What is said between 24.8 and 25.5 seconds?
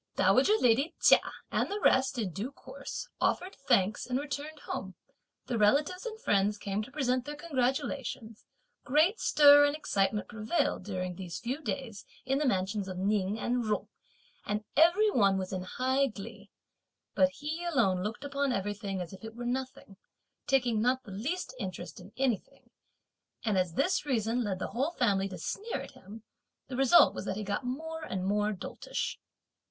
family to